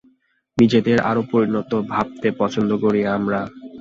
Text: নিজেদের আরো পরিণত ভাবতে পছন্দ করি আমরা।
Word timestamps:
নিজেদের 0.57 0.97
আরো 1.09 1.21
পরিণত 1.31 1.71
ভাবতে 1.91 2.27
পছন্দ 2.39 2.71
করি 2.83 3.01
আমরা। 3.17 3.39